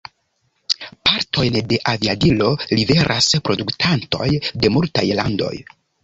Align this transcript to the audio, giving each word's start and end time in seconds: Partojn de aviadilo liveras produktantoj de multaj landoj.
Partojn 1.07 1.57
de 1.73 1.77
aviadilo 1.91 2.47
liveras 2.79 3.27
produktantoj 3.49 4.31
de 4.65 4.71
multaj 4.79 5.05
landoj. 5.21 5.51